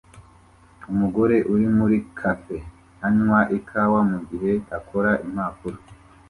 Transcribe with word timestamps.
Umugore 0.91 1.35
uri 1.53 1.67
muri 1.77 1.97
cafe 2.19 2.57
anywa 3.07 3.41
ikawa 3.57 3.99
mugihe 4.11 4.51
akora 4.77 5.11
impapuro 5.25 5.77